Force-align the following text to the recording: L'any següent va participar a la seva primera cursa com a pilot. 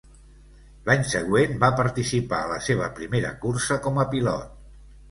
L'any 0.89 1.05
següent 1.09 1.53
va 1.65 1.71
participar 1.81 2.41
a 2.47 2.51
la 2.55 2.59
seva 2.71 2.91
primera 3.03 3.37
cursa 3.47 3.81
com 3.87 4.07
a 4.07 4.09
pilot. 4.17 4.63